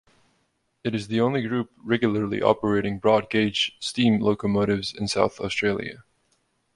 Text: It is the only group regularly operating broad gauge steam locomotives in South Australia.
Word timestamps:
It 0.83 0.95
is 0.95 1.09
the 1.09 1.21
only 1.21 1.43
group 1.43 1.69
regularly 1.77 2.41
operating 2.41 2.97
broad 2.97 3.29
gauge 3.29 3.77
steam 3.79 4.19
locomotives 4.19 4.95
in 4.95 5.07
South 5.07 5.39
Australia. 5.39 6.03